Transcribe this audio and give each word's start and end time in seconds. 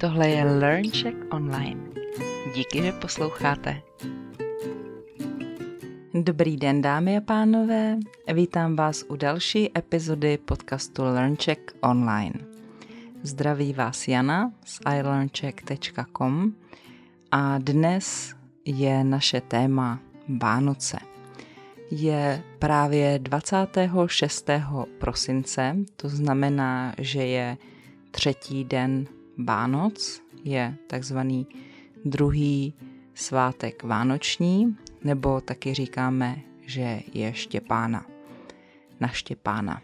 Tohle 0.00 0.28
je 0.28 0.44
LearnCheck 0.44 1.16
Online. 1.34 1.80
Díky, 2.54 2.82
že 2.82 2.92
posloucháte. 2.92 3.82
Dobrý 6.14 6.56
den, 6.56 6.82
dámy 6.82 7.16
a 7.16 7.20
pánové. 7.20 7.98
Vítám 8.34 8.76
vás 8.76 9.04
u 9.08 9.16
další 9.16 9.78
epizody 9.78 10.38
podcastu 10.38 11.02
LearnCheck 11.04 11.72
Online. 11.80 12.34
Zdraví 13.22 13.72
vás 13.72 14.08
Jana 14.08 14.52
z 14.64 14.80
iLearnCheck.com 14.98 16.52
a 17.30 17.58
dnes 17.58 18.34
je 18.64 19.04
naše 19.04 19.40
téma 19.40 20.00
Vánoce. 20.42 20.98
Je 21.90 22.42
právě 22.58 23.18
26. 23.18 24.50
prosince, 24.98 25.76
to 25.96 26.08
znamená, 26.08 26.94
že 26.98 27.26
je 27.26 27.56
třetí 28.10 28.64
den 28.64 29.06
Vánoc, 29.38 30.22
je 30.44 30.76
takzvaný 30.86 31.46
druhý 32.04 32.74
svátek 33.14 33.82
vánoční, 33.82 34.76
nebo 35.04 35.40
taky 35.40 35.74
říkáme, 35.74 36.36
že 36.60 37.00
je 37.14 37.34
Štěpána. 37.34 38.06
Na 39.00 39.08
Štěpána. 39.08 39.82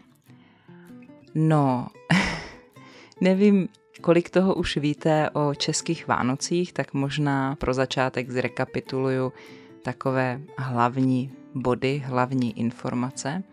No, 1.35 1.87
nevím, 3.21 3.67
kolik 4.01 4.29
toho 4.29 4.55
už 4.55 4.77
víte 4.77 5.29
o 5.29 5.55
českých 5.55 6.07
Vánocích, 6.07 6.73
tak 6.73 6.93
možná 6.93 7.55
pro 7.55 7.73
začátek 7.73 8.29
zrekapituluju 8.31 9.33
takové 9.83 10.41
hlavní 10.57 11.31
body, 11.55 12.03
hlavní 12.05 12.59
informace 12.59 13.43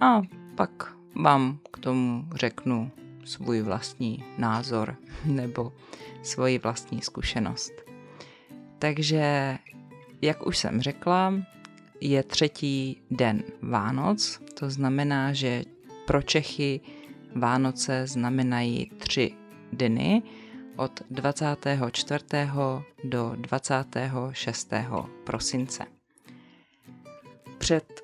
a 0.00 0.22
pak 0.54 0.94
vám 1.14 1.58
k 1.70 1.78
tomu 1.78 2.24
řeknu 2.34 2.90
svůj 3.28 3.62
vlastní 3.62 4.24
názor 4.38 4.96
nebo 5.24 5.72
svoji 6.22 6.58
vlastní 6.58 7.02
zkušenost. 7.02 7.72
Takže, 8.78 9.58
jak 10.22 10.46
už 10.46 10.58
jsem 10.58 10.80
řekla, 10.80 11.34
je 12.00 12.22
třetí 12.22 13.02
den 13.10 13.42
Vánoc, 13.62 14.40
to 14.54 14.70
znamená, 14.70 15.32
že 15.32 15.64
pro 16.06 16.22
Čechy 16.22 16.80
Vánoce 17.34 18.06
znamenají 18.06 18.90
tři 18.98 19.34
dny 19.72 20.22
od 20.76 21.00
24. 21.10 22.24
do 23.04 23.32
26. 23.36 24.72
prosince. 25.24 25.84
Před 27.58 28.02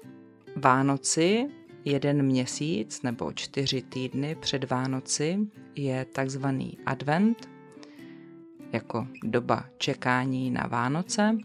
Vánoci 0.57 1.47
jeden 1.85 2.23
měsíc 2.23 3.03
nebo 3.03 3.33
čtyři 3.33 3.83
týdny 3.83 4.35
před 4.35 4.71
Vánoci 4.71 5.39
je 5.75 6.05
takzvaný 6.05 6.79
advent, 6.87 7.49
jako 8.73 9.07
doba 9.23 9.65
čekání 9.79 10.51
na 10.51 10.67
Vánoce. 10.67 11.39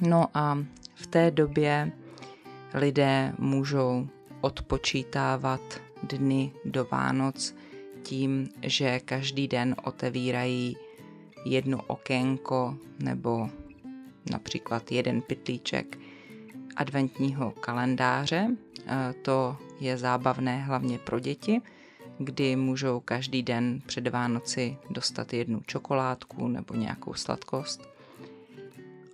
No 0.00 0.26
a 0.34 0.58
v 0.94 1.06
té 1.06 1.30
době 1.30 1.92
lidé 2.74 3.34
můžou 3.38 4.08
odpočítávat 4.40 5.60
dny 6.02 6.52
do 6.64 6.86
Vánoc 6.90 7.54
tím, 8.02 8.48
že 8.62 9.00
každý 9.00 9.48
den 9.48 9.76
otevírají 9.84 10.76
jedno 11.44 11.82
okénko 11.86 12.78
nebo 12.98 13.48
například 14.30 14.92
jeden 14.92 15.22
pytlíček 15.22 15.98
adventního 16.76 17.50
kalendáře. 17.50 18.56
To 19.22 19.56
je 19.80 19.96
zábavné 19.96 20.62
hlavně 20.62 20.98
pro 20.98 21.20
děti, 21.20 21.62
kdy 22.18 22.56
můžou 22.56 23.00
každý 23.00 23.42
den 23.42 23.80
před 23.86 24.08
Vánoci 24.08 24.76
dostat 24.90 25.32
jednu 25.32 25.60
čokoládku 25.66 26.48
nebo 26.48 26.74
nějakou 26.74 27.14
sladkost. 27.14 27.88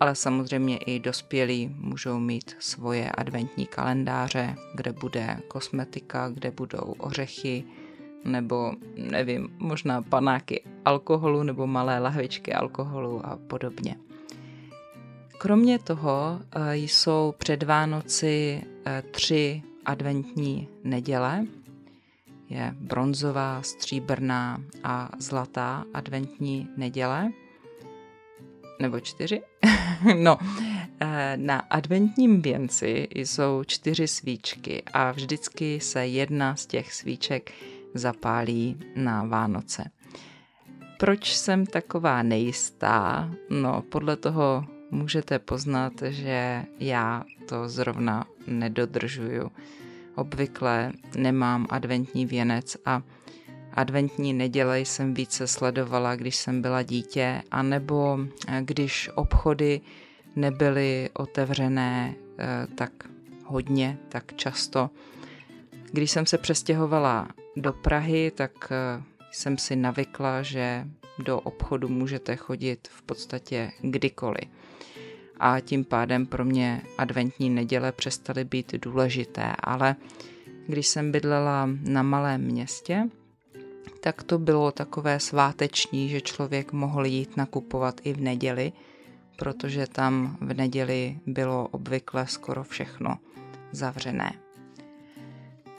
Ale 0.00 0.14
samozřejmě 0.14 0.77
i 0.77 0.98
dospělí 0.98 1.74
můžou 1.78 2.18
mít 2.18 2.56
svoje 2.58 3.11
adventní 3.11 3.67
kalendáře, 3.67 4.56
kde 4.74 4.92
bude 4.92 5.40
kosmetika, 5.48 6.28
kde 6.28 6.50
budou 6.50 6.95
ořechy, 6.98 7.64
nebo 8.24 8.72
nevím, 8.96 9.48
možná 9.58 10.02
panáky 10.02 10.64
alkoholu 10.84 11.42
nebo 11.42 11.66
malé 11.66 11.98
lahvičky 11.98 12.52
alkoholu 12.52 13.27
a 13.27 13.36
podobně. 13.36 13.96
Kromě 15.42 15.78
toho 15.78 16.40
eh, 16.52 16.77
jsou 16.77 17.34
před 17.39 17.62
Vánoci 17.62 18.62
eh, 18.86 19.02
tři 19.11 19.62
adventní 19.84 20.68
neděle. 20.84 21.46
Je 22.48 22.74
bronzová, 22.80 23.62
stříbrná 23.62 24.62
a 24.84 25.11
zlatá 25.18 25.84
adventní 25.95 26.68
neděle. 26.77 27.30
Nebo 28.80 29.01
čtyři? 29.01 29.42
no, 30.23 30.39
eh, 31.01 31.36
na 31.36 31.58
adventním 31.58 32.42
věnci 32.42 33.08
jsou 33.14 33.64
čtyři 33.67 34.08
svíčky 34.08 34.83
a 34.92 35.12
vždycky 35.12 35.80
se 35.80 36.07
jedna 36.07 36.57
z 36.57 36.67
těch 36.67 36.95
svíček 36.95 37.52
zapálí 37.95 38.80
na 38.96 39.24
Vánoce. 39.24 39.90
Proč 40.98 41.36
jsem 41.36 41.67
taková 41.67 42.22
nejistá? 42.22 43.30
No, 43.51 43.83
podle 43.83 44.17
toho 44.17 44.64
můžete 44.90 45.39
poznat, 45.39 45.92
že 46.08 46.64
já 46.80 47.24
to 47.48 47.68
zrovna 47.68 48.27
nedodržuju. 48.46 49.51
Obvykle 50.14 50.92
nemám 51.17 51.67
adventní 51.70 52.27
věnec 52.27 52.77
a 52.86 53.02
adventní 53.74 54.33
neděle 54.33 54.80
jsem 54.80 55.14
více 55.14 55.46
sledovala, 55.46 56.17
když 56.17 56.36
jsem 56.36 56.62
byla 56.62 56.83
dítě, 56.83 57.42
anebo 57.51 58.18
eh, 58.48 58.61
když 58.64 59.11
obchody 59.14 59.80
nebyly 60.36 61.11
otevřené 61.12 62.14
eh, 62.39 62.67
tak 62.74 62.92
hodně, 63.45 63.98
tak 64.08 64.34
často. 64.36 64.90
Když 65.92 66.11
jsem 66.11 66.27
se 66.27 66.39
přestěhovala 66.39 67.28
do 67.57 67.72
Prahy, 67.72 68.33
tak 68.34 68.52
eh, 68.70 69.02
jsem 69.33 69.58
si 69.58 69.77
navykla, 69.77 70.42
že 70.42 70.86
do 71.18 71.40
obchodu 71.40 71.89
můžete 71.89 72.36
chodit 72.36 72.89
v 72.92 73.02
podstatě 73.02 73.70
kdykoliv 73.80 74.59
a 75.40 75.61
tím 75.61 75.84
pádem 75.84 76.27
pro 76.27 76.45
mě 76.45 76.83
adventní 76.98 77.51
neděle 77.51 77.92
přestaly 77.92 78.45
být 78.45 78.74
důležité, 78.83 79.52
ale 79.62 79.96
když 80.67 80.86
jsem 80.86 81.12
bydlela 81.12 81.68
na 81.83 82.02
malém 82.02 82.40
městě, 82.40 83.08
tak 84.01 84.23
to 84.23 84.39
bylo 84.39 84.73
takové 84.73 85.20
sváteční, 85.20 86.08
že 86.08 86.20
člověk 86.20 86.73
mohl 86.73 87.06
jít 87.06 87.36
nakupovat 87.36 88.01
i 88.05 88.12
v 88.12 88.20
neděli, 88.20 88.73
protože 89.36 89.86
tam 89.86 90.36
v 90.40 90.55
neděli 90.55 91.18
bylo 91.27 91.68
obvykle 91.68 92.27
skoro 92.27 92.64
všechno 92.64 93.18
zavřené. 93.72 94.33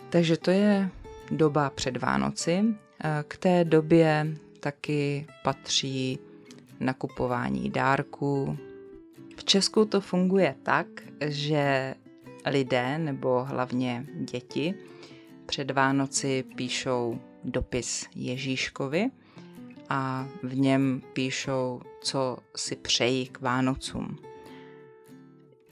Takže 0.10 0.38
to 0.38 0.52
je 0.52 0.90
doba 1.32 1.70
před 1.70 1.98
Vánoci. 1.98 2.64
K 3.28 3.38
té 3.38 3.66
době 3.66 4.38
taky 4.60 5.28
patří 5.44 6.20
nakupování 6.80 7.70
dárků, 7.70 8.58
v 9.42 9.44
Česku 9.44 9.86
to 9.86 10.02
funguje 10.02 10.56
tak, 10.64 10.88
že 11.26 11.96
lidé 12.46 12.98
nebo 12.98 13.44
hlavně 13.44 14.06
děti 14.16 14.74
před 15.46 15.72
Vánoci 15.72 16.44
píšou 16.56 17.20
dopis 17.44 18.06
Ježíškovi 18.16 19.10
a 19.90 20.28
v 20.44 20.56
něm 20.56 21.02
píšou, 21.14 21.82
co 22.02 22.38
si 22.56 22.76
přejí 22.76 23.28
k 23.28 23.42
Vánocům. 23.42 24.18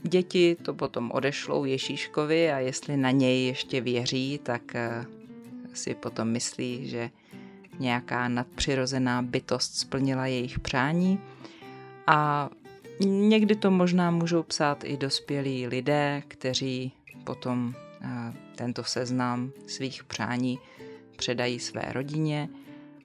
Děti 0.03 0.57
to 0.62 0.74
potom 0.74 1.12
odešlou 1.12 1.66
Ježíškovi 1.66 2.51
a 2.51 2.59
jestli 2.59 2.97
na 2.97 3.12
něj 3.12 3.46
ještě 3.46 3.81
věří, 3.81 4.40
tak 4.44 4.75
eh, 4.75 5.06
si 5.74 5.96
potom 5.96 6.28
myslí, 6.28 6.88
že 6.90 7.09
nějaká 7.80 8.28
nadpřirozená 8.28 9.22
bytost 9.22 9.75
splnila 9.75 10.25
jejich 10.25 10.60
přání 10.60 11.19
a 12.07 12.50
Někdy 13.06 13.56
to 13.56 13.72
možná 13.72 14.12
můžou 14.12 14.44
psát 14.44 14.84
i 14.84 14.98
dospělí 14.98 15.68
lidé, 15.68 16.24
kteří 16.28 16.92
potom 17.24 17.74
eh, 18.01 18.34
tento 18.56 18.84
seznam 18.84 19.51
svých 19.68 20.04
přání 20.04 20.60
předají 21.18 21.60
své 21.60 21.81
rodině 21.94 22.50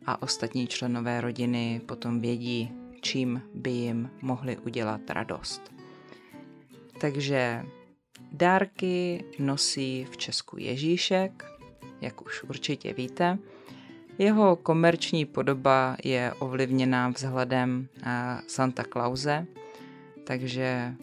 a 0.07 0.23
ostatní 0.23 0.67
členové 0.67 1.21
rodiny 1.21 1.81
potom 1.87 2.21
vědí, 2.21 2.73
čím 3.01 3.43
by 3.55 3.71
jim 3.71 4.11
mohli 4.23 4.57
udělat 4.59 5.01
radost. 5.11 5.73
Takže 7.01 7.65
dárky 8.33 9.25
nosí 9.39 10.07
v 10.11 10.17
Česku 10.17 10.57
Ježíšek, 10.59 11.45
jak 12.01 12.27
už 12.27 12.43
určitě 12.43 12.93
víte. 12.93 13.39
Jeho 14.19 14.57
komerční 14.57 15.25
podoba 15.25 15.97
je 16.05 16.33
ovlivněná 16.39 17.09
vzhledem 17.09 17.89
eh, 18.03 18.39
Santa 18.47 18.85
Clause, 18.93 19.47
takže 20.25 20.95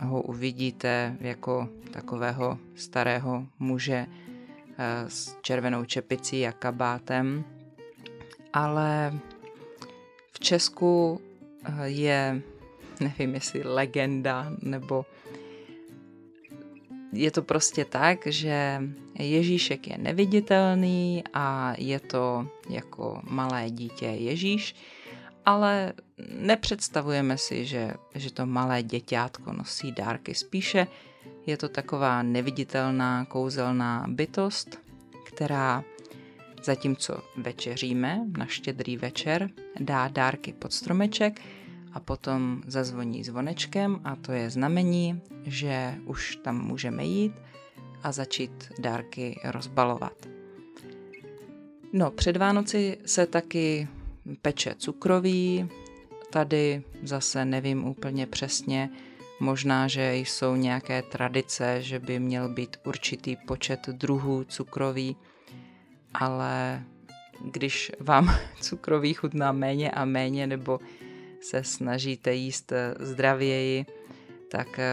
ho 0.00 0.22
uvidíte 0.22 1.16
jako 1.20 1.68
takového 1.90 2.58
starého 2.74 3.46
muže 3.58 4.06
eh, 4.06 5.10
s 5.10 5.36
červenou 5.42 5.84
čepicí 5.84 6.46
a 6.46 6.52
kabátem, 6.52 7.44
ale 8.52 9.20
v 10.32 10.40
Česku 10.40 11.20
eh, 11.64 11.88
je, 11.88 12.42
nevím 13.00 13.34
jestli 13.34 13.62
legenda, 13.62 14.52
nebo 14.62 15.06
je 17.12 17.30
to 17.30 17.42
prostě 17.42 17.84
tak, 17.84 18.26
že 18.26 18.82
Ježíšek 19.18 19.88
je 19.88 19.98
neviditelný 19.98 21.24
a 21.34 21.74
je 21.78 22.00
to 22.00 22.48
jako 22.68 23.20
malé 23.30 23.70
dítě 23.70 24.06
Ježíš, 24.06 24.74
ale 25.46 25.92
nepředstavujeme 26.34 27.38
si, 27.38 27.66
že, 27.66 27.94
že 28.14 28.32
to 28.32 28.46
malé 28.46 28.82
děťátko 28.82 29.52
nosí 29.52 29.92
dárky. 29.92 30.34
Spíše 30.34 30.86
je 31.46 31.56
to 31.56 31.68
taková 31.68 32.22
neviditelná 32.22 33.24
kouzelná 33.24 34.04
bytost, 34.08 34.78
která 35.26 35.84
zatímco 36.62 37.22
večeříme 37.36 38.20
na 38.38 38.46
štědrý 38.46 38.96
večer, 38.96 39.50
dá 39.80 40.08
dárky 40.08 40.52
pod 40.52 40.72
stromeček 40.72 41.40
a 41.92 42.00
potom 42.00 42.62
zazvoní 42.66 43.24
zvonečkem 43.24 44.00
a 44.04 44.16
to 44.16 44.32
je 44.32 44.50
znamení, 44.50 45.20
že 45.44 45.94
už 46.04 46.36
tam 46.36 46.66
můžeme 46.66 47.04
jít 47.04 47.32
a 48.02 48.12
začít 48.12 48.72
dárky 48.78 49.40
rozbalovat. 49.44 50.28
No, 51.92 52.10
před 52.10 52.36
Vánoci 52.36 52.98
se 53.06 53.26
taky 53.26 53.88
peče 54.42 54.74
cukroví, 54.78 55.68
tady 56.32 56.82
zase 57.02 57.44
nevím 57.44 57.84
úplně 57.84 58.26
přesně, 58.26 58.90
možná, 59.40 59.88
že 59.88 60.14
jsou 60.14 60.56
nějaké 60.56 61.02
tradice, 61.02 61.82
že 61.82 61.98
by 61.98 62.18
měl 62.18 62.48
být 62.48 62.76
určitý 62.84 63.36
počet 63.36 63.88
druhů 63.88 64.44
cukroví, 64.44 65.16
ale 66.14 66.82
když 67.44 67.92
vám 68.00 68.34
cukroví 68.60 69.14
chutná 69.14 69.52
méně 69.52 69.90
a 69.90 70.04
méně, 70.04 70.46
nebo 70.46 70.80
se 71.40 71.64
snažíte 71.64 72.34
jíst 72.34 72.72
zdravěji, 73.00 73.86
tak 74.50 74.78
eh, 74.78 74.86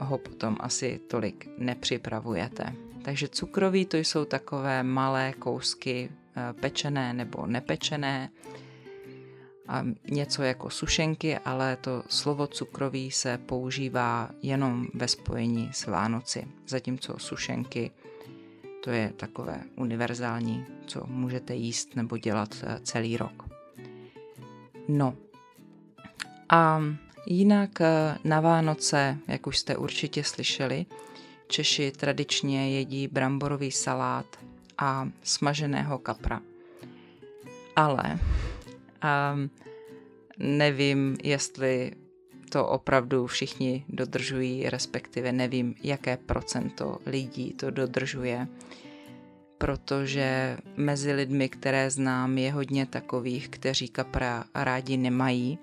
ho 0.00 0.18
potom 0.18 0.56
asi 0.60 1.00
tolik 1.06 1.48
nepřipravujete. 1.58 2.72
Takže 3.02 3.28
cukroví 3.28 3.84
to 3.84 3.96
jsou 3.96 4.24
takové 4.24 4.82
malé 4.82 5.32
kousky 5.38 6.10
eh, 6.10 6.52
pečené 6.52 7.12
nebo 7.12 7.46
nepečené, 7.46 8.30
něco 10.10 10.42
jako 10.42 10.70
sušenky, 10.70 11.38
ale 11.38 11.76
to 11.76 12.02
slovo 12.08 12.46
cukroví 12.46 13.10
se 13.10 13.38
používá 13.38 14.30
jenom 14.42 14.86
ve 14.94 15.08
spojení 15.08 15.70
s 15.72 15.86
Vánoci, 15.86 16.48
zatímco 16.66 17.18
sušenky 17.18 17.90
to 18.88 18.90
je 18.90 19.12
takové 19.16 19.60
univerzální, 19.76 20.66
co 20.86 21.06
můžete 21.06 21.54
jíst 21.54 21.96
nebo 21.96 22.18
dělat 22.18 22.56
eh, 22.62 22.80
celý 22.82 23.16
rok. 23.16 23.48
No 24.88 25.14
a 26.48 26.82
jinak 27.26 27.80
eh, 27.80 28.18
na 28.24 28.40
Vánoce, 28.40 29.18
jak 29.28 29.46
už 29.46 29.58
jste 29.58 29.76
určitě 29.76 30.24
slyšeli, 30.24 30.86
Češi 31.48 31.90
tradičně 31.90 32.70
jedí 32.70 33.08
bramborový 33.08 33.70
salát 33.70 34.26
a 34.78 35.08
smaženého 35.22 35.98
kapra. 35.98 36.40
Ale 37.76 38.18
um, 39.04 39.50
nevím, 40.38 41.16
jestli 41.22 41.92
to 42.50 42.66
opravdu 42.66 43.26
všichni 43.26 43.84
dodržují, 43.88 44.70
respektive 44.70 45.32
nevím, 45.32 45.74
jaké 45.82 46.16
procento 46.16 46.98
lidí 47.06 47.52
to 47.52 47.70
dodržuje, 47.70 48.48
protože 49.58 50.58
mezi 50.76 51.12
lidmi, 51.12 51.48
které 51.48 51.90
znám, 51.90 52.38
je 52.38 52.52
hodně 52.52 52.86
takových, 52.86 53.48
kteří 53.48 53.88
kapra 53.88 54.44
rádi 54.54 54.96
nemají 54.96 55.58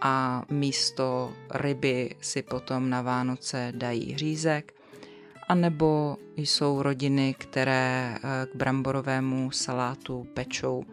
a 0.00 0.42
místo 0.50 1.32
ryby 1.54 2.14
si 2.20 2.42
potom 2.42 2.90
na 2.90 3.02
Vánoce 3.02 3.72
dají 3.76 4.16
řízek, 4.16 4.74
anebo 5.48 6.16
jsou 6.36 6.82
rodiny, 6.82 7.34
které 7.38 8.16
eh, 8.16 8.46
k 8.46 8.56
bramborovému 8.56 9.50
salátu 9.50 10.26
pečou 10.34 10.84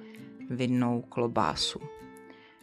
vinnou 0.52 1.02
klobásu. 1.02 1.80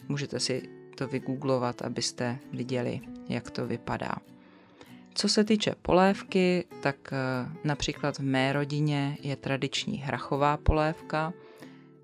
Můžete 0.09 0.39
si 0.39 0.61
to 0.95 1.07
vygooglovat, 1.07 1.81
abyste 1.81 2.39
viděli, 2.53 2.99
jak 3.29 3.51
to 3.51 3.67
vypadá. 3.67 4.15
Co 5.13 5.29
se 5.29 5.43
týče 5.43 5.75
polévky, 5.81 6.65
tak 6.81 6.95
eh, 7.13 7.17
například 7.63 8.17
v 8.17 8.23
mé 8.23 8.53
rodině 8.53 9.17
je 9.21 9.35
tradiční 9.35 9.97
hrachová 9.97 10.57
polévka, 10.57 11.33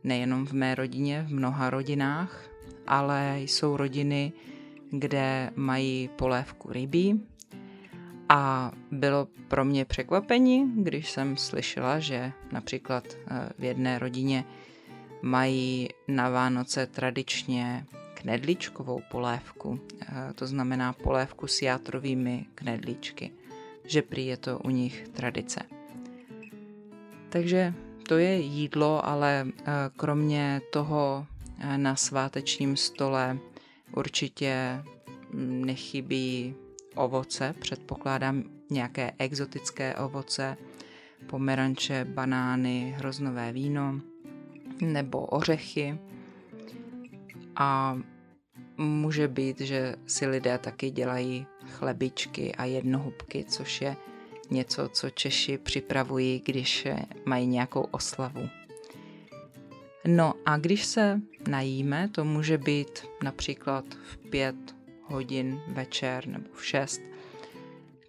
nejenom 0.04 0.46
v 0.46 0.54
mé 0.54 0.76
rodině, 0.76 1.26
v 1.28 1.34
mnoha 1.34 1.70
rodinách, 1.70 2.50
ale 2.88 3.40
jsou 3.40 3.78
rodiny, 3.78 4.34
kde 4.92 5.50
mají 5.56 6.10
polévku 6.16 6.72
rybí. 6.72 7.26
A 8.30 8.72
bylo 8.92 9.28
pro 9.48 9.66
mě 9.66 9.86
překvapení, 9.86 10.84
když 10.84 11.12
jsem 11.12 11.38
slyšela, 11.38 12.00
že 12.00 12.32
například 12.52 13.04
eh, 13.08 13.50
v 13.60 13.64
jedné 13.64 14.00
rodině 14.00 14.46
mají 15.25 15.89
na 16.07 16.30
Vánoce 16.30 16.88
tradičně 16.88 17.86
knedlíčkovou 18.13 19.01
polévku, 19.12 19.80
eh, 20.01 20.33
to 20.36 20.48
znamená 20.48 20.94
polévku 20.94 21.48
s 21.48 21.62
játrovými 21.62 22.45
knedlíčky, 22.56 23.31
že 23.86 24.01
prý 24.01 24.25
je 24.25 24.38
to 24.38 24.60
u 24.60 24.69
nich 24.69 25.07
tradice. 25.13 25.62
Takže 27.30 27.74
to 28.07 28.18
je 28.18 28.38
jídlo, 28.38 29.06
ale 29.06 29.48
eh, 29.48 29.63
kromě 29.98 30.62
toho 30.72 31.25
eh, 31.60 31.77
na 31.77 31.95
svátečním 31.95 32.77
stole 32.77 33.38
určitě 33.95 34.83
mm, 35.31 35.66
nechybí 35.66 36.56
ovoce, 36.95 37.56
předpokládám 37.60 38.44
nějaké 38.69 39.12
exotické 39.18 39.95
ovoce, 39.95 40.57
pomeranče, 41.27 42.06
banány, 42.06 42.95
hroznové 42.98 43.51
víno 43.51 44.01
nebo 44.81 45.25
ořechy. 45.25 46.00
A 47.56 47.98
může 48.77 49.27
být, 49.27 49.62
že 49.62 49.95
si 50.07 50.27
lidé 50.27 50.57
taky 50.57 50.89
dělají 50.89 51.45
chlebičky 51.66 52.56
a 52.56 52.66
jednohubky, 52.66 53.45
což 53.48 53.81
je 53.81 53.95
něco, 54.50 54.89
co 54.89 55.10
Češi 55.10 55.57
připravují, 55.57 56.42
když 56.45 56.88
mají 57.25 57.48
nějakou 57.48 57.81
oslavu. 57.81 58.50
No 60.07 60.33
a 60.45 60.57
když 60.57 60.86
se 60.86 61.22
najíme, 61.48 62.10
to 62.12 62.25
může 62.25 62.58
být 62.58 63.08
například 63.24 63.86
v 64.12 64.17
pět 64.17 64.75
hodin 65.03 65.62
večer 65.67 66.27
nebo 66.27 66.50
v 66.53 66.65
šest, 66.65 67.01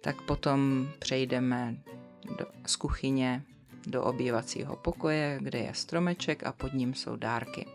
tak 0.01 0.21
potom 0.21 0.87
přejdeme 0.99 1.77
do, 2.37 2.45
z 2.65 2.75
kuchyně 2.75 3.43
do 3.87 4.03
obývacího 4.03 4.75
pokoje, 4.75 5.39
kde 5.41 5.59
je 5.59 5.71
stromeček 5.73 6.43
a 6.43 6.51
pod 6.51 6.73
ním 6.73 6.93
jsou 6.93 7.15
dárky. 7.15 7.65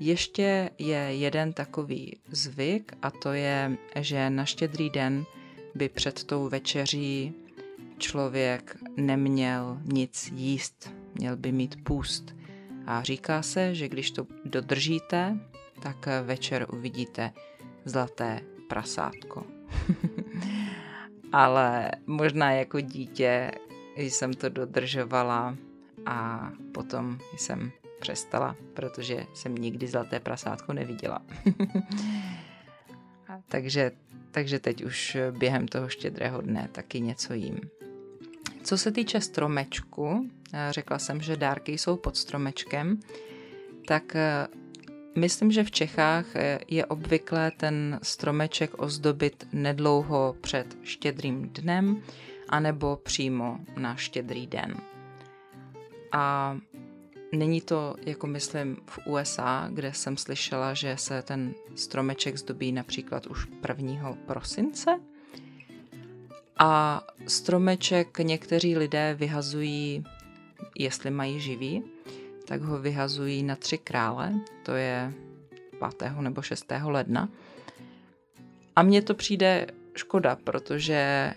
Ještě 0.00 0.70
je 0.78 0.98
jeden 0.98 1.52
takový 1.52 2.16
zvyk 2.28 2.92
a 3.02 3.10
to 3.10 3.32
je, 3.32 3.76
že 4.00 4.30
na 4.30 4.44
štědrý 4.44 4.90
den 4.90 5.24
by 5.74 5.88
před 5.88 6.24
tou 6.24 6.48
večeří 6.48 7.34
člověk 7.98 8.76
neměl 8.96 9.78
nic 9.84 10.32
jíst, 10.34 10.94
měl 11.14 11.36
by 11.36 11.52
mít 11.52 11.84
půst. 11.84 12.36
A 12.86 13.02
říká 13.02 13.42
se, 13.42 13.74
že 13.74 13.88
když 13.88 14.10
to 14.10 14.26
dodržíte, 14.44 15.38
tak 15.82 16.08
večer 16.22 16.66
uvidíte 16.72 17.32
zlaté 17.84 18.40
prasátko. 18.68 19.46
Ale 21.32 21.90
možná 22.06 22.52
jako 22.52 22.80
dítě 22.80 23.50
jsem 23.96 24.34
to 24.34 24.48
dodržovala 24.48 25.56
a 26.06 26.50
potom 26.72 27.18
jsem 27.36 27.72
přestala, 28.00 28.56
protože 28.74 29.26
jsem 29.34 29.54
nikdy 29.54 29.86
zlaté 29.86 30.20
prasátko 30.20 30.72
neviděla. 30.72 31.22
takže, 33.48 33.92
takže 34.30 34.58
teď 34.58 34.84
už 34.84 35.16
během 35.30 35.68
toho 35.68 35.88
štědrého 35.88 36.40
dne 36.40 36.68
taky 36.72 37.00
něco 37.00 37.34
jím. 37.34 37.60
Co 38.62 38.78
se 38.78 38.92
týče 38.92 39.20
stromečku, 39.20 40.30
řekla 40.70 40.98
jsem, 40.98 41.20
že 41.20 41.36
dárky 41.36 41.78
jsou 41.78 41.96
pod 41.96 42.16
stromečkem, 42.16 43.00
tak 43.86 44.16
eh, 44.16 44.46
myslím, 45.16 45.52
že 45.52 45.64
v 45.64 45.70
Čechách 45.70 46.36
eh, 46.36 46.58
je 46.68 46.86
obvyklé 46.86 47.50
ten 47.50 47.98
stromeček 48.02 48.82
ozdobit 48.82 49.48
nedlouho 49.52 50.36
před 50.40 50.78
štědrým 50.82 51.48
dnem, 51.48 52.02
anebo 52.48 52.96
přímo 52.96 53.58
na 53.76 53.96
štědrý 53.96 54.46
den. 54.46 54.76
A 56.12 56.56
Není 57.32 57.60
to, 57.60 57.94
jako 58.02 58.26
myslím, 58.26 58.76
v 58.86 58.98
USA, 59.06 59.68
kde 59.72 59.94
jsem 59.94 60.16
slyšela, 60.16 60.74
že 60.74 60.96
se 60.98 61.22
ten 61.22 61.54
stromeček 61.74 62.36
zdobí 62.36 62.72
například 62.72 63.26
už 63.26 63.46
1. 63.68 64.12
prosince. 64.26 65.00
A 66.58 67.02
stromeček 67.26 68.18
někteří 68.18 68.76
lidé 68.76 69.14
vyhazují, 69.18 70.04
jestli 70.78 71.10
mají 71.10 71.40
živý, 71.40 71.82
tak 72.44 72.62
ho 72.62 72.78
vyhazují 72.78 73.42
na 73.42 73.56
tři 73.56 73.78
krále. 73.78 74.34
To 74.62 74.72
je 74.72 75.12
5. 75.98 76.12
nebo 76.20 76.42
6. 76.42 76.72
ledna. 76.84 77.28
A 78.76 78.82
mně 78.82 79.02
to 79.02 79.14
přijde 79.14 79.66
škoda, 79.96 80.36
protože 80.44 81.32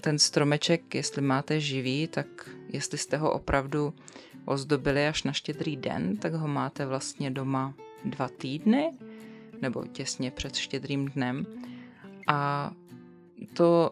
ten 0.00 0.18
stromeček, 0.18 0.94
jestli 0.94 1.22
máte 1.22 1.60
živý, 1.60 2.08
tak 2.08 2.26
jestli 2.68 2.98
jste 2.98 3.16
ho 3.16 3.32
opravdu 3.32 3.94
ozdobili 4.44 5.06
až 5.06 5.22
na 5.22 5.32
štědrý 5.32 5.76
den, 5.76 6.16
tak 6.16 6.34
ho 6.34 6.48
máte 6.48 6.86
vlastně 6.86 7.30
doma 7.30 7.74
dva 8.04 8.28
týdny, 8.28 8.90
nebo 9.62 9.84
těsně 9.86 10.30
před 10.30 10.56
štědrým 10.56 11.08
dnem. 11.08 11.46
A 12.26 12.70
to, 13.52 13.90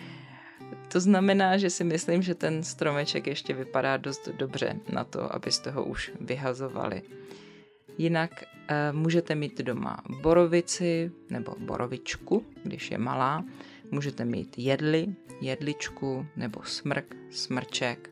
to 0.92 1.00
znamená, 1.00 1.58
že 1.58 1.70
si 1.70 1.84
myslím, 1.84 2.22
že 2.22 2.34
ten 2.34 2.62
stromeček 2.62 3.26
ještě 3.26 3.54
vypadá 3.54 3.96
dost 3.96 4.28
dobře 4.28 4.76
na 4.92 5.04
to, 5.04 5.34
abyste 5.34 5.70
ho 5.70 5.84
už 5.84 6.12
vyhazovali. 6.20 7.02
Jinak 7.98 8.42
e, 8.42 8.92
můžete 8.92 9.34
mít 9.34 9.58
doma 9.60 10.02
borovici 10.20 11.12
nebo 11.30 11.54
borovičku, 11.58 12.46
když 12.64 12.90
je 12.90 12.98
malá. 12.98 13.44
Můžete 13.90 14.24
mít 14.24 14.58
jedli, 14.58 15.14
jedličku 15.40 16.26
nebo 16.36 16.62
smrk, 16.64 17.16
smrček. 17.30 18.10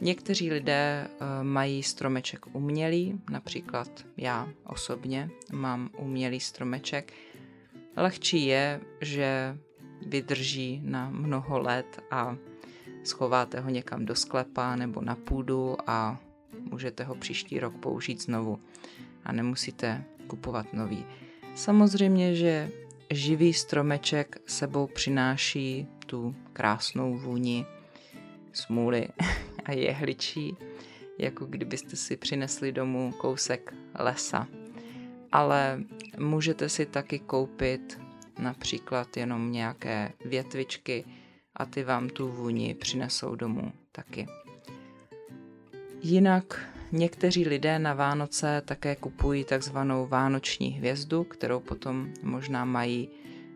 Někteří 0.00 0.50
lidé 0.50 1.08
e, 1.08 1.44
mají 1.44 1.82
stromeček 1.82 2.46
umělý, 2.52 3.20
například 3.30 4.06
já 4.16 4.48
osobně 4.64 5.30
mám 5.52 5.90
umělý 5.98 6.40
stromeček. 6.40 7.12
Lehčí 7.96 8.46
je, 8.46 8.80
že 9.00 9.58
vydrží 10.06 10.80
na 10.84 11.10
mnoho 11.10 11.58
let 11.58 12.02
a 12.10 12.36
schováte 13.04 13.60
ho 13.60 13.70
někam 13.70 14.06
do 14.06 14.14
sklepa 14.14 14.76
nebo 14.76 15.02
na 15.02 15.14
půdu 15.14 15.76
a 15.86 16.20
můžete 16.70 17.04
ho 17.04 17.14
příští 17.14 17.60
rok 17.60 17.74
použít 17.74 18.22
znovu 18.22 18.58
a 19.24 19.32
nemusíte 19.32 20.04
kupovat 20.26 20.72
nový. 20.72 21.04
Samozřejmě, 21.54 22.34
že 22.34 22.70
živý 23.10 23.52
stromeček 23.52 24.36
sebou 24.46 24.86
přináší 24.86 25.86
tu 26.06 26.34
krásnou 26.52 27.18
vůni 27.18 27.66
smůly 28.52 29.08
a 29.64 29.72
jehličí, 29.72 30.56
jako 31.18 31.44
kdybyste 31.46 31.96
si 31.96 32.16
přinesli 32.16 32.72
domů 32.72 33.12
kousek 33.12 33.74
lesa. 33.98 34.48
Ale 35.32 35.80
můžete 36.18 36.68
si 36.68 36.86
taky 36.86 37.18
koupit 37.18 38.00
například 38.38 39.16
jenom 39.16 39.52
nějaké 39.52 40.12
větvičky 40.24 41.04
a 41.54 41.66
ty 41.66 41.84
vám 41.84 42.08
tu 42.08 42.28
vůni 42.28 42.74
přinesou 42.74 43.34
domů 43.34 43.72
taky. 43.92 44.26
Jinak 46.02 46.75
někteří 46.96 47.48
lidé 47.48 47.78
na 47.78 47.94
Vánoce 47.94 48.62
také 48.64 48.96
kupují 48.96 49.44
takzvanou 49.44 50.06
vánoční 50.06 50.68
hvězdu, 50.68 51.24
kterou 51.24 51.60
potom 51.60 52.12
možná 52.22 52.64
mají 52.64 53.08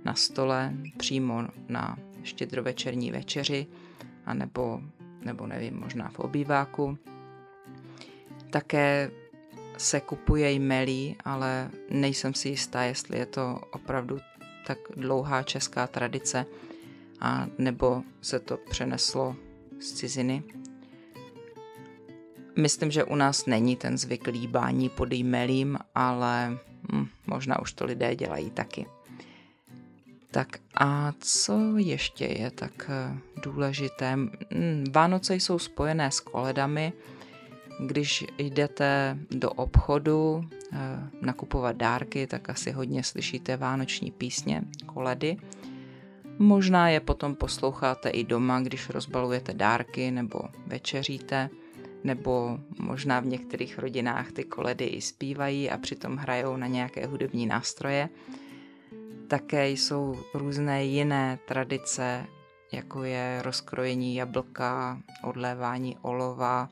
na 0.04 0.14
stole 0.14 0.72
přímo 0.96 1.42
na 1.68 1.98
štědrovečerní 2.22 3.10
večeři, 3.10 3.66
anebo, 4.26 4.80
nebo 5.24 5.46
nevím, 5.46 5.80
možná 5.80 6.08
v 6.08 6.18
obýváku. 6.18 6.98
Také 8.50 9.10
se 9.76 10.00
kupuje 10.00 10.52
jmelí, 10.52 11.16
ale 11.24 11.70
nejsem 11.90 12.34
si 12.34 12.48
jistá, 12.48 12.82
jestli 12.82 13.18
je 13.18 13.26
to 13.26 13.60
opravdu 13.72 14.18
tak 14.66 14.78
dlouhá 14.96 15.42
česká 15.42 15.86
tradice, 15.86 16.46
a 17.20 17.46
nebo 17.58 18.02
se 18.20 18.40
to 18.40 18.56
přeneslo 18.56 19.36
z 19.80 19.92
ciziny. 19.92 20.42
Myslím, 22.58 22.90
že 22.90 23.04
u 23.04 23.14
nás 23.14 23.46
není 23.46 23.76
ten 23.76 23.98
zvyk 23.98 24.26
líbání 24.26 24.88
pod 24.88 25.12
jmelím, 25.12 25.78
ale 25.94 26.58
hm, 26.92 27.06
možná 27.26 27.62
už 27.62 27.72
to 27.72 27.84
lidé 27.84 28.16
dělají 28.16 28.50
taky. 28.50 28.86
Tak 30.30 30.58
a 30.74 31.12
co 31.18 31.76
ještě 31.76 32.24
je 32.24 32.50
tak 32.50 32.90
eh, 32.90 33.18
důležité? 33.42 34.16
Hm, 34.16 34.84
Vánoce 34.92 35.34
jsou 35.34 35.58
spojené 35.58 36.10
s 36.10 36.20
koledami. 36.20 36.92
Když 37.86 38.24
jdete 38.38 39.18
do 39.30 39.50
obchodu 39.50 40.44
eh, 40.72 40.76
nakupovat 41.20 41.76
dárky, 41.76 42.26
tak 42.26 42.50
asi 42.50 42.70
hodně 42.70 43.04
slyšíte 43.04 43.56
vánoční 43.56 44.10
písně, 44.10 44.62
koledy. 44.86 45.36
Možná 46.38 46.88
je 46.88 47.00
potom 47.00 47.34
posloucháte 47.34 48.08
i 48.08 48.24
doma, 48.24 48.60
když 48.60 48.90
rozbalujete 48.90 49.54
dárky 49.54 50.10
nebo 50.10 50.40
večeříte, 50.66 51.50
nebo 52.04 52.58
možná 52.78 53.20
v 53.20 53.26
některých 53.26 53.78
rodinách 53.78 54.32
ty 54.32 54.44
koledy 54.44 54.84
i 54.84 55.00
zpívají 55.00 55.70
a 55.70 55.78
přitom 55.78 56.16
hrajou 56.16 56.56
na 56.56 56.66
nějaké 56.66 57.06
hudební 57.06 57.46
nástroje. 57.46 58.08
Také 59.28 59.68
jsou 59.68 60.16
různé 60.34 60.84
jiné 60.84 61.38
tradice, 61.48 62.26
jako 62.72 63.04
je 63.04 63.42
rozkrojení 63.42 64.14
jablka, 64.14 64.98
odlévání 65.24 65.96
olova 66.02 66.68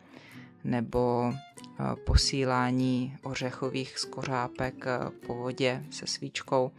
nebo 0.65 1.33
eh, 1.33 1.97
posílání 2.07 3.17
ořechových 3.23 3.99
skořápek 3.99 4.85
eh, 4.87 4.99
po 5.27 5.35
vodě 5.35 5.85
se 5.91 6.07
svíčkou. 6.07 6.71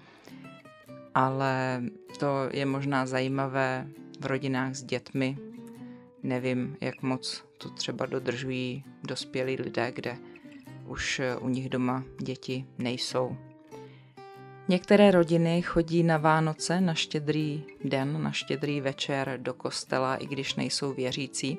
Ale 1.16 1.84
to 2.20 2.50
je 2.52 2.66
možná 2.66 3.06
zajímavé 3.06 3.88
v 4.20 4.26
rodinách 4.26 4.76
s 4.76 4.84
dětmi. 4.84 5.38
Nevím, 6.24 6.78
jak 6.82 7.02
moc 7.02 7.44
to 7.58 7.70
třeba 7.70 8.06
dodržují 8.06 8.84
dospělí 9.04 9.56
lidé, 9.56 9.92
kde 9.92 10.18
už 10.86 11.20
eh, 11.20 11.36
u 11.36 11.50
nich 11.50 11.70
doma 11.70 12.04
děti 12.22 12.66
nejsou. 12.78 13.38
Některé 14.68 15.12
rodiny 15.12 15.62
chodí 15.62 16.04
na 16.04 16.18
Vánoce, 16.18 16.82
na 16.82 16.94
štědrý 16.94 17.64
den, 17.84 18.24
na 18.24 18.32
štědrý 18.32 18.82
večer 18.82 19.40
do 19.42 19.54
kostela, 19.54 20.16
i 20.16 20.26
když 20.26 20.56
nejsou 20.56 20.94
věřící, 20.94 21.58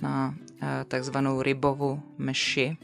na 0.00 0.34
eh, 0.62 0.84
takzvanou 0.88 1.42
rybovu 1.42 2.02
mši, 2.18 2.76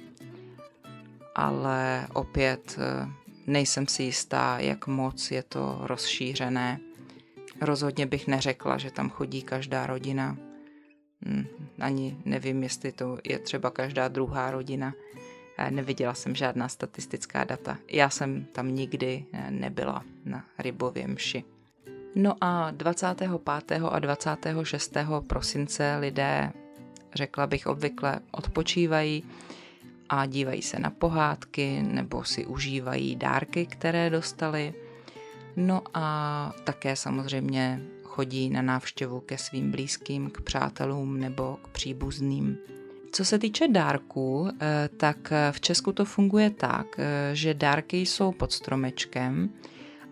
ale 1.34 2.06
opět 2.12 2.78
eh, 2.78 3.08
nejsem 3.46 3.86
si 3.86 4.02
jistá, 4.02 4.58
jak 4.58 4.86
moc 4.86 5.30
je 5.30 5.42
to 5.42 5.78
rozšířené. 5.82 6.80
Rozhodně 7.60 8.06
bych 8.06 8.26
neřekla, 8.26 8.78
že 8.78 8.90
tam 8.90 9.10
chodí 9.10 9.42
každá 9.42 9.86
rodina. 9.86 10.36
Hm, 11.24 11.46
ani 11.80 12.16
nevím, 12.24 12.62
jestli 12.62 12.92
to 12.92 13.18
je 13.24 13.38
třeba 13.38 13.70
každá 13.70 14.08
druhá 14.08 14.50
rodina. 14.50 14.94
Eh, 15.58 15.70
neviděla 15.70 16.14
jsem 16.14 16.34
žádná 16.34 16.68
statistická 16.68 17.44
data. 17.44 17.78
Já 17.90 18.10
jsem 18.10 18.44
tam 18.52 18.74
nikdy 18.74 19.24
nebyla 19.50 20.04
na 20.24 20.44
rybově 20.58 21.08
mši. 21.08 21.44
No 22.14 22.36
a 22.40 22.70
25. 22.70 23.88
a 23.90 23.98
26. 23.98 25.20
prosince 25.26 25.96
lidé 26.00 26.52
řekla 27.14 27.46
bych 27.46 27.66
obvykle, 27.66 28.20
odpočívají 28.30 29.24
a 30.08 30.26
dívají 30.26 30.62
se 30.62 30.78
na 30.78 30.90
pohádky 30.90 31.82
nebo 31.82 32.24
si 32.24 32.46
užívají 32.46 33.16
dárky, 33.16 33.66
které 33.66 34.10
dostali. 34.10 34.74
No 35.56 35.82
a 35.94 36.52
také 36.64 36.96
samozřejmě 36.96 37.80
chodí 38.02 38.50
na 38.50 38.62
návštěvu 38.62 39.20
ke 39.20 39.38
svým 39.38 39.70
blízkým, 39.70 40.30
k 40.30 40.40
přátelům 40.40 41.20
nebo 41.20 41.58
k 41.62 41.68
příbuzným. 41.68 42.58
Co 43.12 43.24
se 43.24 43.38
týče 43.38 43.68
dárků, 43.68 44.48
eh, 44.60 44.88
tak 44.96 45.32
v 45.50 45.60
Česku 45.60 45.92
to 45.92 46.04
funguje 46.04 46.50
tak, 46.50 46.86
eh, 46.98 47.30
že 47.32 47.54
dárky 47.54 47.96
jsou 47.96 48.32
pod 48.32 48.52
stromečkem 48.52 49.50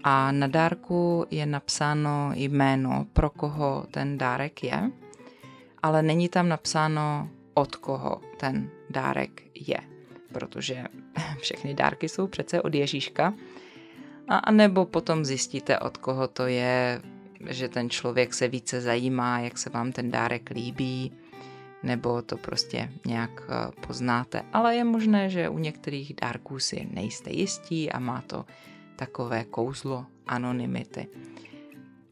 a 0.05 0.33
na 0.33 0.47
dárku 0.47 1.27
je 1.31 1.47
napsáno 1.47 2.31
jméno, 2.35 3.07
pro 3.13 3.31
koho 3.31 3.87
ten 3.91 4.19
dárek 4.19 4.65
je 4.65 4.91
ale 5.83 6.03
není 6.03 6.29
tam 6.29 6.49
napsáno, 6.49 7.29
od 7.55 7.77
koho 7.77 8.21
ten 8.37 8.71
dárek 8.91 9.43
je, 9.55 9.79
protože 10.33 10.85
všechny 11.41 11.75
dárky 11.75 12.09
jsou 12.09 12.27
přece 12.27 12.63
od 12.63 12.75
Ježíška. 12.75 13.35
A 14.33 14.51
nebo 14.51 14.85
potom 14.85 15.25
zjistíte, 15.25 15.79
od 15.79 15.97
koho 15.97 16.29
to 16.29 16.47
je, 16.47 17.03
že 17.51 17.69
ten 17.69 17.91
člověk 17.91 18.35
se 18.35 18.49
více 18.49 18.81
zajímá, 18.81 19.41
jak 19.41 19.59
se 19.59 19.71
vám 19.71 19.93
ten 19.93 20.11
dárek 20.11 20.51
líbí, 20.51 21.13
nebo 21.83 22.23
to 22.23 22.37
prostě 22.37 22.93
nějak 23.07 23.43
eh, 23.49 23.71
poznáte. 23.87 24.43
Ale 24.53 24.77
je 24.77 24.85
možné, 24.85 25.31
že 25.31 25.49
u 25.49 25.59
některých 25.59 26.15
dárků 26.15 26.59
si 26.59 26.89
nejste 26.91 27.31
jistí 27.31 27.93
a 27.93 27.99
má 27.99 28.23
to 28.27 28.45
takové 28.97 29.45
kouzlo 29.45 30.07
anonymity. 30.27 31.07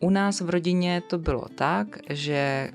U 0.01 0.11
nás 0.11 0.41
v 0.41 0.51
rodině 0.51 1.01
to 1.01 1.19
bylo 1.19 1.49
tak, 1.55 1.99
že 2.11 2.71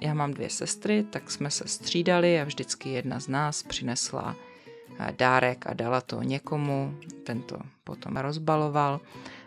já 0.00 0.14
mám 0.14 0.34
dvě 0.34 0.50
sestry, 0.50 1.04
tak 1.10 1.30
jsme 1.30 1.50
se 1.50 1.68
střídali 1.68 2.40
a 2.40 2.44
vždycky 2.44 2.88
jedna 2.88 3.20
z 3.20 3.28
nás 3.28 3.62
přinesla 3.62 4.36
dárek 5.10 5.66
a 5.66 5.74
dala 5.74 6.00
to 6.00 6.22
někomu, 6.22 6.94
ten 7.24 7.42
to 7.42 7.58
potom 7.84 8.16
rozbaloval 8.16 9.00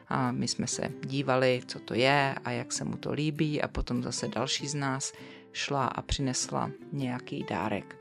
a 0.07 0.31
my 0.31 0.47
jsme 0.47 0.67
se 0.67 0.91
dívali, 1.05 1.61
co 1.67 1.79
to 1.79 1.93
je 1.93 2.35
a 2.45 2.51
jak 2.51 2.73
se 2.73 2.83
mu 2.83 2.97
to 2.97 3.11
líbí 3.11 3.61
a 3.61 3.67
potom 3.67 4.03
zase 4.03 4.27
další 4.27 4.67
z 4.67 4.75
nás 4.75 5.13
šla 5.53 5.85
a 5.85 6.01
přinesla 6.01 6.71
nějaký 6.91 7.45
dárek. 7.49 7.95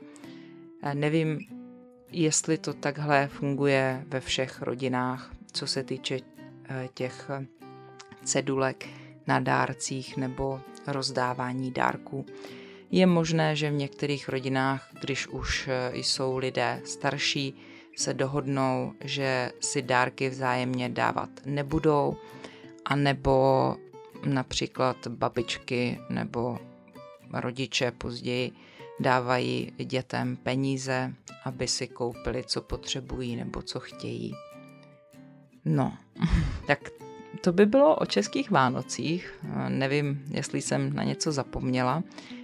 Nevím, 0.93 1.39
jestli 2.11 2.57
to 2.57 2.73
takhle 2.73 3.27
funguje 3.27 4.03
ve 4.07 4.19
všech 4.19 4.61
rodinách, 4.61 5.31
co 5.51 5.67
se 5.67 5.83
týče 5.83 6.19
eh, 6.69 6.89
těch 6.93 7.31
cedulek 8.23 8.87
na 9.27 9.39
dárcích 9.39 10.17
nebo 10.17 10.61
rozdávání 10.87 11.71
dárků. 11.71 12.25
Je 12.91 13.05
možné, 13.05 13.55
že 13.55 13.71
v 13.71 13.73
některých 13.73 14.29
rodinách, 14.29 14.89
když 15.01 15.27
už 15.27 15.67
eh, 15.67 15.91
jsou 15.93 16.37
lidé 16.37 16.81
starší, 16.85 17.53
se 17.95 18.13
dohodnou, 18.13 18.93
že 19.03 19.51
si 19.59 19.81
dárky 19.81 20.29
vzájemně 20.29 20.89
dávat 20.89 21.29
nebudou, 21.45 22.15
anebo 22.85 23.75
například 24.25 25.07
babičky 25.07 25.99
nebo 26.09 26.59
rodiče 27.33 27.91
později 27.91 28.51
dávají 28.99 29.73
dětem 29.77 30.35
peníze, 30.35 31.13
aby 31.45 31.67
si 31.67 31.87
koupili, 31.87 32.43
co 32.43 32.61
potřebují 32.61 33.35
nebo 33.35 33.61
co 33.61 33.79
chtějí. 33.79 34.33
No, 35.65 35.97
tak 36.67 36.89
to 37.41 37.53
by 37.53 37.65
bylo 37.65 37.95
o 37.95 38.05
českých 38.05 38.51
Vánocích. 38.51 39.39
Nevím, 39.67 40.25
jestli 40.31 40.61
jsem 40.61 40.93
na 40.93 41.03
něco 41.03 41.31
zapomněla. 41.31 42.03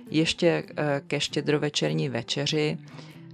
Ještě 0.10 0.64
eh, 0.78 1.02
ke 1.08 1.20
štědrovečerní 1.20 2.10
večeři, 2.10 2.78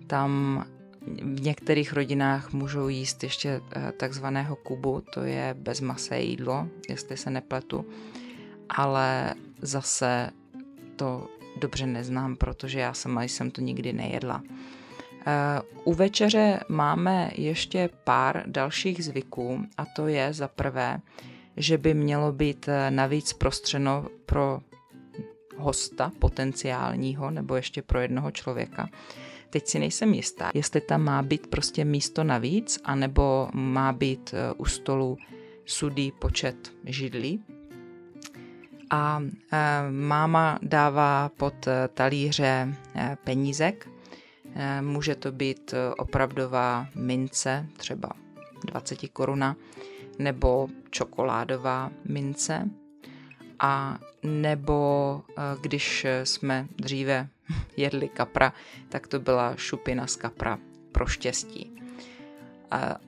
tam 0.07 0.65
v 1.07 1.41
některých 1.41 1.93
rodinách 1.93 2.53
můžou 2.53 2.87
jíst 2.87 3.23
ještě 3.23 3.61
eh, 3.71 3.91
takzvaného 3.91 4.55
kubu, 4.55 5.03
to 5.13 5.23
je 5.23 5.55
bezmasé 5.59 6.19
jídlo, 6.19 6.67
jestli 6.89 7.17
se 7.17 7.29
nepletu, 7.29 7.85
ale 8.69 9.33
zase 9.61 10.29
to 10.95 11.27
dobře 11.59 11.85
neznám, 11.85 12.35
protože 12.35 12.79
já 12.79 12.93
sama 12.93 13.23
jsem 13.23 13.51
to 13.51 13.61
nikdy 13.61 13.93
nejedla. 13.93 14.43
Eh, 15.25 15.61
u 15.83 15.93
večeře 15.93 16.59
máme 16.69 17.31
ještě 17.35 17.89
pár 18.03 18.43
dalších 18.47 19.05
zvyků 19.05 19.65
a 19.77 19.85
to 19.85 20.07
je 20.07 20.33
za 20.33 20.47
prvé, 20.47 20.99
že 21.57 21.77
by 21.77 21.93
mělo 21.93 22.31
být 22.31 22.69
navíc 22.89 23.33
prostřeno 23.33 24.05
pro 24.25 24.59
hosta 25.57 26.11
potenciálního 26.19 27.31
nebo 27.31 27.55
ještě 27.55 27.81
pro 27.81 27.99
jednoho 27.99 28.31
člověka. 28.31 28.89
Teď 29.49 29.67
si 29.67 29.79
nejsem 29.79 30.13
jistá, 30.13 30.51
jestli 30.53 30.81
tam 30.81 31.03
má 31.03 31.21
být 31.21 31.47
prostě 31.47 31.85
místo 31.85 32.23
navíc, 32.23 32.79
anebo 32.83 33.49
má 33.53 33.93
být 33.93 34.33
eh, 34.33 34.53
u 34.57 34.65
stolu 34.65 35.17
sudý 35.65 36.11
počet 36.11 36.73
židlí. 36.85 37.43
A 38.89 39.21
máma 39.89 40.59
dává 40.61 41.29
pod 41.37 41.53
talíře 41.93 42.75
penízek, 43.23 43.89
může 44.81 45.15
to 45.15 45.31
být 45.31 45.73
opravdová 45.97 46.87
mince, 46.95 47.65
třeba 47.77 48.09
20 48.65 48.99
koruna, 49.13 49.55
nebo 50.19 50.67
čokoládová 50.89 51.91
mince. 52.05 52.69
A 53.63 53.99
nebo 54.23 55.21
eh, 55.29 55.41
když 55.61 56.05
jsme 56.23 56.67
dříve 56.75 57.27
jedli 57.77 58.09
kapra, 58.09 58.53
tak 58.89 59.07
to 59.07 59.19
byla 59.19 59.55
šupina 59.55 60.07
z 60.07 60.15
kapra 60.15 60.59
pro 60.91 61.05
štěstí. 61.05 61.69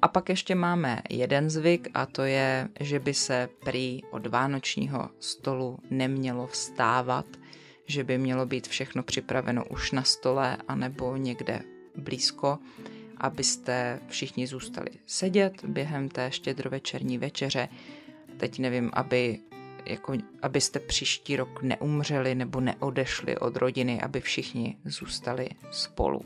A 0.01 0.07
pak 0.07 0.29
ještě 0.29 0.55
máme 0.55 1.01
jeden 1.09 1.50
zvyk 1.50 1.88
a 1.93 2.05
to 2.05 2.21
je, 2.21 2.69
že 2.79 3.00
by 3.00 3.13
se 3.13 3.50
prý 3.63 4.03
od 4.12 4.27
vánočního 4.27 5.09
stolu 5.19 5.79
nemělo 5.89 6.47
vstávat– 6.47 7.25
že 7.85 8.03
by 8.03 8.17
mělo 8.17 8.45
být 8.45 8.67
všechno 8.67 9.03
připraveno 9.03 9.65
už 9.65 9.91
na 9.91 10.03
stole 10.03 10.57
anebo 10.67 11.15
někde 11.17 11.62
blízko, 11.95 12.59
abyste 13.17 14.00
všichni 14.07 14.47
zůstali 14.47 14.89
sedět 15.05 15.65
během 15.65 16.09
té 16.09 16.31
štědrovečerní 16.31 17.17
večeře. 17.17 17.69
Teď 18.38 18.60
nevím, 18.60 18.89
aby, 18.93 19.39
jako, 19.86 20.13
abyste 20.41 20.80
příští 20.80 21.36
rok 21.36 21.62
neumřeli 21.62 22.36
nebo 22.36 22.60
neodešli 22.60 23.38
od 23.38 23.56
rodiny, 23.56 24.02
aby 24.02 24.21
všichni 24.21 24.78
zůstali 24.86 25.50
spolu. 25.71 26.21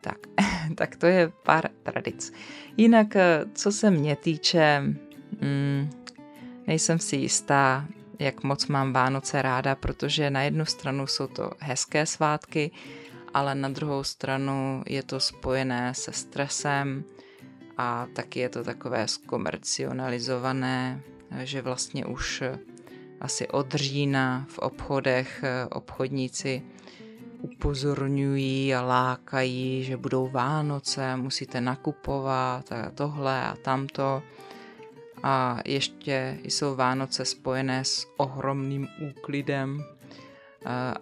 Tak, 0.00 0.18
tak 0.74 0.96
to 0.96 1.06
je 1.06 1.32
pár 1.42 1.68
tradic. 1.82 2.32
Jinak, 2.76 3.14
co 3.54 3.72
se 3.72 3.90
mě 3.90 4.16
týče, 4.16 4.80
mm, 5.40 5.90
nejsem 6.66 6.98
si 6.98 7.16
jistá, 7.16 7.86
jak 8.18 8.42
moc 8.42 8.66
mám 8.66 8.92
Vánoce 8.92 9.42
ráda, 9.42 9.74
protože 9.74 10.30
na 10.30 10.42
jednu 10.42 10.64
stranu 10.64 11.06
jsou 11.06 11.26
to 11.26 11.50
hezké 11.58 12.06
svátky, 12.06 12.70
ale 13.34 13.54
na 13.54 13.68
druhou 13.68 14.04
stranu 14.04 14.82
je 14.86 15.02
to 15.02 15.20
spojené 15.20 15.94
se 15.94 16.12
stresem 16.12 17.04
a 17.78 18.06
taky 18.14 18.40
je 18.40 18.48
to 18.48 18.64
takové 18.64 19.08
zkomercionalizované, 19.08 21.00
že 21.42 21.62
vlastně 21.62 22.06
už 22.06 22.42
asi 23.20 23.48
od 23.48 23.74
října 23.74 24.46
v 24.48 24.58
obchodech 24.58 25.44
obchodníci 25.70 26.62
upozorňují 27.40 28.74
a 28.74 28.82
lákají, 28.82 29.84
že 29.84 29.96
budou 29.96 30.28
Vánoce, 30.28 31.16
musíte 31.16 31.60
nakupovat 31.60 32.72
a 32.72 32.90
tohle 32.90 33.42
a 33.42 33.56
tamto. 33.62 34.22
A 35.22 35.58
ještě 35.64 36.38
jsou 36.42 36.74
Vánoce 36.74 37.24
spojené 37.24 37.84
s 37.84 38.06
ohromným 38.16 38.88
úklidem, 39.10 39.84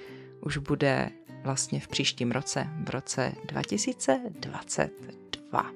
už 0.41 0.57
bude 0.57 1.09
vlastně 1.43 1.79
v 1.79 1.87
příštím 1.87 2.31
roce, 2.31 2.67
v 2.85 2.89
roce 2.89 3.33
2022. 3.45 5.71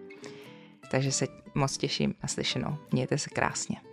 Takže 0.92 1.12
se 1.12 1.28
moc 1.56 1.78
těším 1.78 2.16
na 2.24 2.28
slyšenou. 2.28 2.78
Mějte 2.92 3.18
se 3.18 3.30
krásně. 3.30 3.91